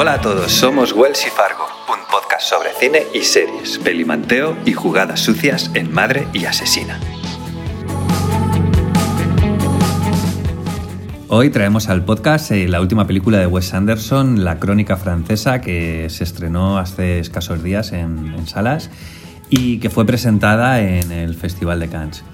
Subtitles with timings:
[0.00, 4.72] Hola a todos, somos Wells y Fargo, un podcast sobre cine y series, pelimanteo y
[4.72, 6.98] jugadas sucias en Madre y Asesina.
[11.28, 16.08] Hoy traemos al podcast eh, la última película de Wes Anderson, La Crónica Francesa, que
[16.08, 18.90] se estrenó hace escasos días en, en salas
[19.50, 22.24] y que fue presentada en el Festival de Cannes.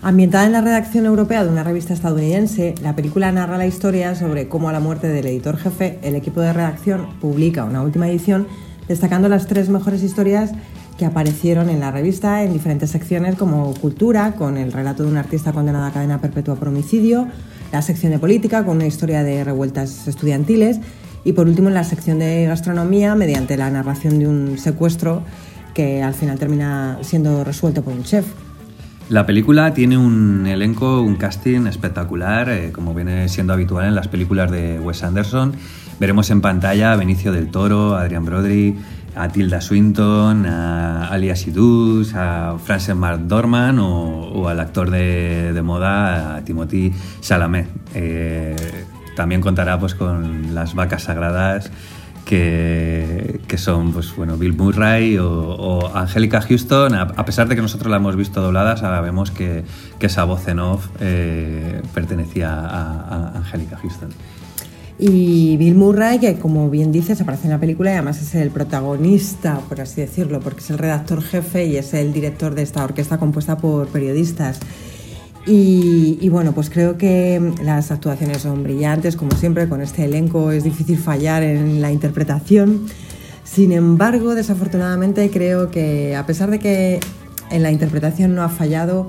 [0.00, 4.48] Ambientada en la redacción europea de una revista estadounidense, la película narra la historia sobre
[4.48, 8.46] cómo a la muerte del editor jefe, el equipo de redacción publica una última edición
[8.86, 10.52] destacando las tres mejores historias
[10.98, 15.16] que aparecieron en la revista en diferentes secciones como cultura, con el relato de un
[15.16, 17.26] artista condenado a cadena perpetua por homicidio,
[17.72, 20.78] la sección de política, con una historia de revueltas estudiantiles
[21.24, 25.22] y por último en la sección de gastronomía, mediante la narración de un secuestro
[25.74, 28.26] que al final termina siendo resuelto por un chef.
[29.08, 34.06] La película tiene un elenco, un casting espectacular, eh, como viene siendo habitual en las
[34.06, 35.54] películas de Wes Anderson.
[35.98, 38.76] Veremos en pantalla a Benicio del Toro, a Adrian Brody,
[39.16, 45.62] a Tilda Swinton, a Alia Sidus, a Frances McDormand o, o al actor de, de,
[45.62, 47.66] moda, a Timothy Chalamet.
[47.94, 48.56] Eh,
[49.16, 51.72] también contará pues, con las vacas sagradas
[52.28, 56.94] que, que, son pues, bueno, Bill Murray o, o Angélica Houston.
[56.94, 59.64] A, a, pesar de que nosotros la hemos visto doblada, sabemos que,
[59.98, 64.10] que esa voz en off eh, pertenecía a, a Angélica Houston.
[64.98, 68.50] Y Bill Murray, que como bien dices, aparece en la película y además es el
[68.50, 72.84] protagonista, por así decirlo, porque es el redactor jefe y es el director de esta
[72.84, 74.60] orquesta compuesta por periodistas.
[75.50, 80.62] Y, bueno, pues creo que las actuaciones son brillantes, como siempre, con este elenco es
[80.62, 82.86] difícil fallar en la interpretación.
[83.44, 87.00] Sin embargo, desafortunadamente creo que a pesar de que
[87.50, 89.08] en la interpretación no ha fallado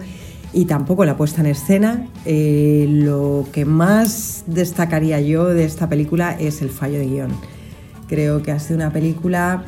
[0.54, 6.38] y tampoco la puesta en escena, eh, lo que más destacaría yo de esta película
[6.40, 7.32] es el fallo de guion.
[8.08, 9.66] Creo que ha sido una película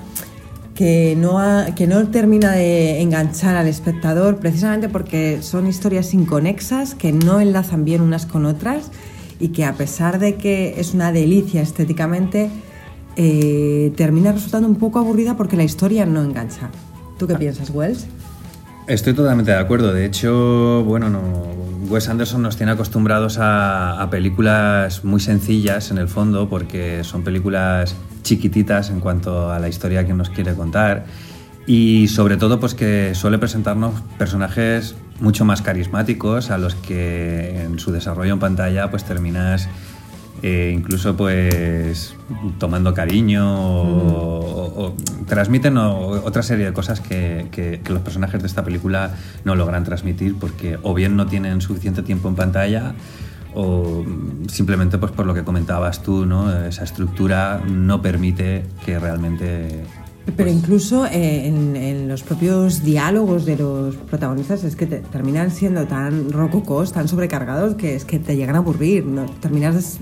[0.81, 6.96] que no, ha, que no termina de enganchar al espectador precisamente porque son historias inconexas
[6.96, 8.90] que no enlazan bien unas con otras
[9.40, 12.50] y que a pesar de que es una delicia estéticamente,
[13.16, 16.72] eh, termina resultando un poco aburrida porque la historia no engancha.
[17.19, 18.08] ¿Tú qué piensas, Wells?
[18.91, 19.94] Estoy totalmente de acuerdo.
[19.94, 21.22] De hecho, bueno, no,
[21.88, 27.24] Wes Anderson nos tiene acostumbrados a, a, películas muy sencillas en el fondo, porque son
[27.24, 31.06] películas chiquititas en cuanto a la historia que nos quiere contar.
[31.66, 37.80] Y sobre todo, pues que suele presentarnos personajes mucho más carismáticos a los que en
[37.80, 39.69] su desarrollo en pantalla pues terminas
[40.44, 42.16] eh, incluso pues
[42.57, 44.79] tomando cariño o, mm.
[44.79, 44.96] o, o
[45.28, 49.16] transmiten o, otra serie de cosas que, que, que, los personajes de esta película
[49.46, 52.96] no logran transmitir porque o bien no tienen suficiente tiempo en pantalla
[53.53, 54.03] o
[54.47, 56.66] simplemente pues por lo que comentabas tú, ¿no?
[56.66, 59.84] esa estructura no permite que realmente
[60.25, 60.56] pero pues...
[60.56, 65.85] incluso eh, en, en, los propios diálogos de los protagonistas es que te, terminan siendo
[65.85, 69.06] tan rococos, tan sobrecargados, que es que te llegan a aburrir.
[69.06, 69.25] ¿no?
[69.25, 70.00] Terminas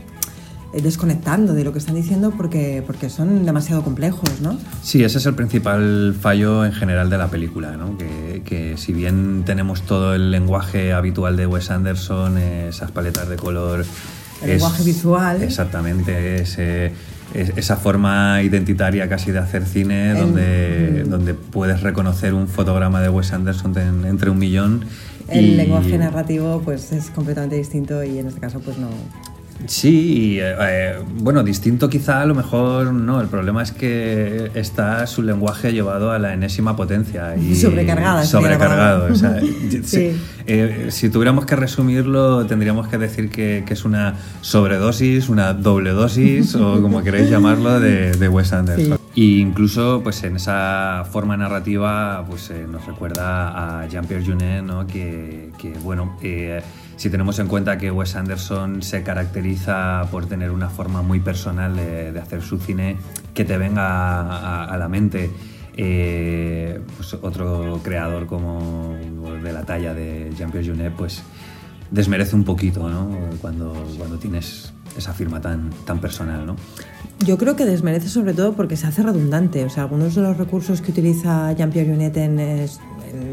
[0.74, 4.57] desconectando de lo que están diciendo porque, porque son demasiado complejos, ¿no?
[4.84, 7.97] Sí, ese es el principal fallo en general de la película, ¿no?
[7.97, 13.35] Que, que si bien tenemos todo el lenguaje habitual de Wes Anderson, esas paletas de
[13.35, 13.85] color...
[14.41, 15.44] El es, lenguaje visual.
[15.44, 16.94] Exactamente, ese,
[17.34, 21.09] esa forma identitaria casi de hacer cine, el, donde, mm.
[21.09, 24.86] donde puedes reconocer un fotograma de Wes Anderson en, entre un millón.
[25.28, 25.56] El y...
[25.56, 28.88] lenguaje narrativo pues es completamente distinto y en este caso pues no,
[29.68, 33.22] Sí, eh, bueno, distinto quizá a lo mejor no.
[33.22, 37.36] El problema es que está su lenguaje llevado a la enésima potencia.
[37.36, 38.24] Y sobrecargado.
[38.24, 39.12] Sobrecargado.
[39.12, 39.81] O sea, sí.
[39.84, 40.12] si,
[40.48, 45.92] eh, si, tuviéramos que resumirlo, tendríamos que decir que, que, es una sobredosis, una doble
[45.92, 48.98] dosis, o como queréis llamarlo, de, de Wes Anderson.
[48.98, 49.04] Sí.
[49.16, 54.88] E incluso pues, en esa forma narrativa pues, eh, nos recuerda a Jean-Pierre Junet, ¿no?
[54.88, 56.62] que, que bueno eh,
[57.00, 61.74] si tenemos en cuenta que Wes Anderson se caracteriza por tener una forma muy personal
[61.74, 62.98] de, hacer su cine
[63.34, 65.30] que te venga a la mente,
[65.78, 68.98] eh, pues otro creador como
[69.42, 71.24] de la talla de Jean-Pierre Junet, pues
[71.90, 73.10] desmerece un poquito ¿no?
[73.40, 76.46] cuando, cuando tienes esa firma tan, tan personal.
[76.46, 76.57] ¿no?
[77.25, 79.63] Yo creo que desmerece sobre todo porque se hace redundante.
[79.63, 82.40] O sea, algunos de los recursos que utiliza Jean-Pierre Junet en,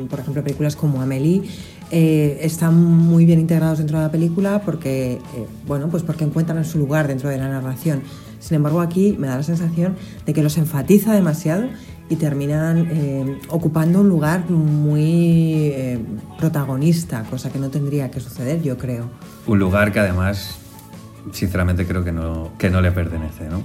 [0.09, 1.43] por ejemplo, películas como Amélie,
[1.91, 5.21] eh, están muy bien integrados dentro de la película porque, eh,
[5.67, 8.03] bueno, pues porque encuentran su lugar dentro de la narración.
[8.41, 11.69] Sin embargo, aquí me da la sensación de que los enfatiza demasiado
[12.09, 15.73] y terminan eh, ocupando un lugar muy
[16.39, 19.09] protagonista, cosa que no tendría que suceder, yo creo.
[19.47, 20.59] Un lugar que además
[21.33, 23.63] sinceramente creo que no, que no le pertenece, ¿no?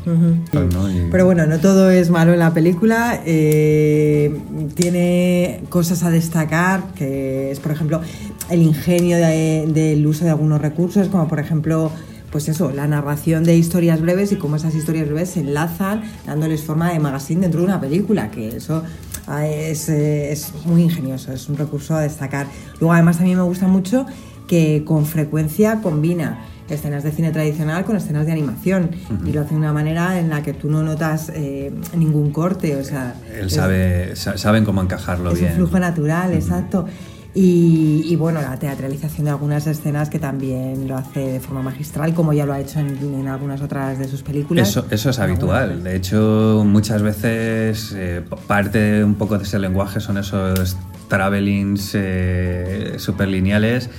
[1.12, 3.22] Pero bueno, no todo es malo en la película.
[3.26, 4.36] Eh,
[4.76, 8.02] tiene cosas a destacar, que es, por ejemplo,
[8.50, 11.92] el ingenio del uso de algunos recursos, como por ejemplo
[12.32, 16.64] pues eso, la narración de historias breves y cómo esas historias breves se enlazan dándoles
[16.64, 18.84] forma de magazine dentro de una película, que eso
[19.28, 22.48] ah, es, eh, es, muy ingenioso, es un recurso a destacar.
[22.80, 24.06] Luego además también me gusta mucho
[24.48, 26.40] que con frecuencia combina
[26.76, 28.92] escenas de cine tradicional con escenas de animación
[29.26, 32.76] y lo hace de una manera en la que tú no notas eh, ningún corte,
[32.76, 33.16] o sea...
[33.34, 35.46] Él sabe, saben cómo encajarlo bien.
[35.46, 36.86] Es un flujo natural, exacto.
[37.34, 42.34] Y, bueno, la teatralización de algunas escenas que también lo hace de forma magistral, como
[42.34, 44.68] ya lo ha hecho en, algunas otras de sus películas.
[44.68, 45.82] Eso, eso es habitual.
[45.82, 50.76] De hecho, muchas veces eh, parte un poco de ese lenguaje son esos
[51.08, 53.90] travelings eh, superlineales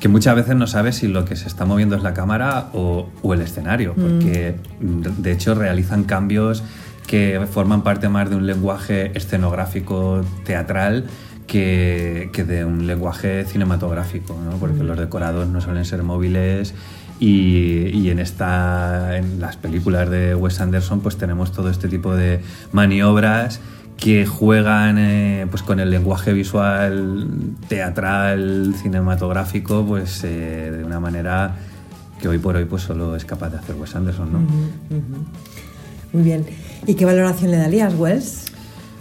[0.00, 3.08] que muchas veces no sabes si lo que se está moviendo es la cámara o,
[3.32, 4.00] el escenario, mm.
[4.00, 6.62] porque de hecho realizan cambios
[7.06, 11.06] que forman parte más de un lenguaje escenográfico teatral
[11.46, 14.58] que, de un lenguaje cinematográfico, ¿no?
[14.58, 14.86] porque mm.
[14.86, 16.74] los decorados no suelen ser móviles
[17.18, 22.40] y, en, esta, en las películas de Wes Anderson pues tenemos todo este tipo de
[22.72, 23.60] maniobras
[23.98, 27.26] que juegan eh, pues con el lenguaje visual
[27.68, 31.56] teatral cinematográfico pues eh, de una manera
[32.20, 34.38] que hoy por hoy pues solo es capaz de hacer Wes Anderson ¿no?
[36.12, 36.46] muy bien
[36.86, 38.44] ¿y qué valoración le darías Wes?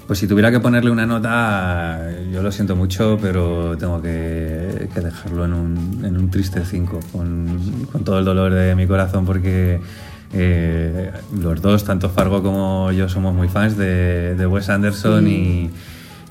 [0.07, 1.99] Pues si tuviera que ponerle una nota,
[2.31, 7.59] yo lo siento mucho, pero tengo que, dejarlo en un, en un triste 5, con,
[7.91, 9.81] con, todo el dolor de mi corazón, porque
[10.33, 15.69] eh, los dos, tanto Fargo como yo, somos muy fans de, de Wes Anderson y,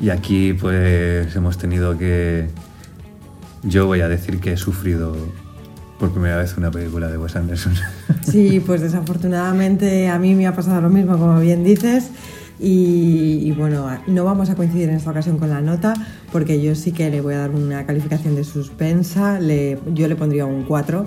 [0.01, 2.49] y, aquí pues hemos tenido que...
[3.63, 5.17] Yo voy a decir que he sufrido
[5.99, 7.75] por primera vez una película de Wes Anderson.
[8.23, 12.11] Sí, pues desafortunadamente a mí me ha pasado lo mismo, como bien dices.
[12.59, 15.95] Y, bueno, no vamos a coincidir en esta ocasión con la nota,
[16.33, 19.39] porque yo sí que le voy a dar una calificación de suspensa.
[19.39, 21.07] Le, yo le pondría un 4,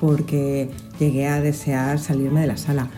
[0.00, 2.88] porque llegué a desear salirme de la sala.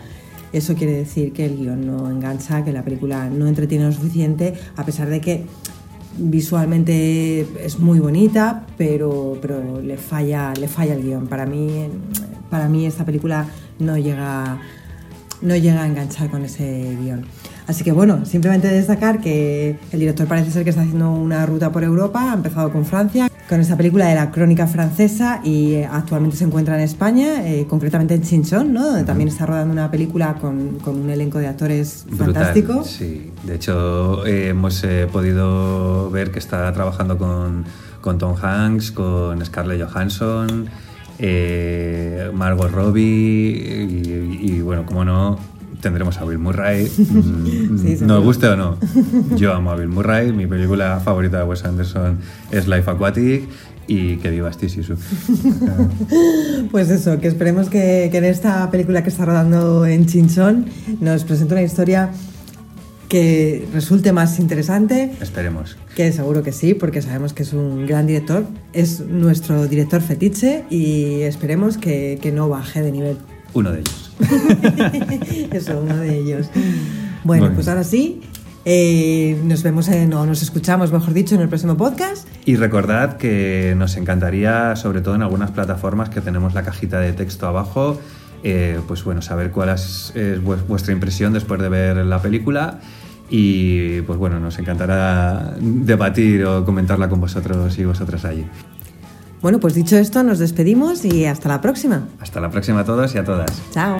[0.51, 4.55] Eso quiere decir que el guion no engancha, que la película no entretiene lo suficiente,
[4.75, 5.45] a pesar de que
[6.17, 11.27] visualmente es muy bonita, pero, pero le, falla, le falla el guion.
[11.27, 11.87] Para mí,
[12.49, 13.45] para mí esta película
[13.77, 14.59] no llega,
[15.41, 17.25] no llega a enganchar con ese guion.
[17.67, 21.71] Así que bueno, simplemente destacar que el director parece ser que está haciendo una ruta
[21.71, 25.89] por Europa, ha empezado con Francia, con esta película de la crónica francesa y eh,
[25.91, 28.85] actualmente se encuentra en España, eh, concretamente en Chinchón, ¿no?
[28.85, 32.83] donde también está rodando una película con, un elenco de actores fantástico.
[32.83, 37.65] Sí, de hecho eh, hemos podido ver que está trabajando con,
[38.01, 40.69] con Tom Hanks, con Scarlett Johansson,
[42.33, 45.39] Margot Robbie y, y bueno, como no,
[45.81, 46.89] tendremos a Bill Murray.
[47.09, 48.77] Mm, nos guste o no.
[49.35, 50.31] Yo amo a Bill Murray.
[50.31, 52.19] Mi película favorita de Wes Anderson
[52.51, 53.49] es Life Aquatic
[53.87, 54.95] y que viva Steve
[56.71, 60.65] Pues eso, que esperemos que, en esta película que está rodando en Chinchón
[61.01, 62.11] nos presente una historia
[63.09, 65.11] que resulte más interesante.
[65.19, 65.75] Esperemos.
[65.95, 68.45] Que seguro que sí, porque sabemos que es un gran director.
[68.71, 73.17] Es nuestro director fetiche y esperemos que, que no baje de nivel.
[73.53, 74.11] Uno de ellos.
[75.51, 76.47] Eso, uno de ellos.
[77.23, 78.21] Bueno, pues ahora sí,
[78.65, 82.27] eh, nos vemos en, o nos escuchamos, mejor dicho, en el próximo podcast.
[82.45, 87.13] Y recordad que nos encantaría, sobre todo en algunas plataformas que tenemos la cajita de
[87.13, 87.99] texto abajo,
[88.43, 90.13] eh, pues bueno, saber cuál es,
[90.67, 92.79] vuestra impresión después de ver la película.
[93.31, 98.45] Y pues bueno, nos encantará debatir o comentarla con vosotros y vosotras allí.
[99.41, 102.03] Bueno, pues dicho esto, nos despedimos y hasta la próxima.
[102.19, 103.51] Hasta la próxima a todos y a todas.
[103.71, 103.99] Chao.